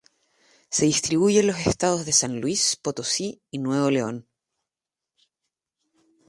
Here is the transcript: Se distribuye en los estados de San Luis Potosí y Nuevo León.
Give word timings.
Se 0.71 0.85
distribuye 0.87 1.41
en 1.41 1.45
los 1.45 1.59
estados 1.67 2.07
de 2.07 2.11
San 2.11 2.41
Luis 2.41 2.75
Potosí 2.75 3.39
y 3.51 3.59
Nuevo 3.59 3.91
León. 3.91 4.27